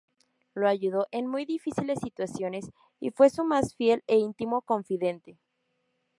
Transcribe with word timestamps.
Lo 0.55 0.67
ayudó 0.67 1.05
en 1.11 1.27
muy 1.27 1.45
difíciles 1.45 1.99
situaciones 2.01 2.71
y 2.99 3.11
fue 3.11 3.29
su 3.29 3.43
más 3.43 3.75
fiel 3.75 4.03
e 4.07 4.17
íntimo 4.17 4.63
confidente. 4.63 5.37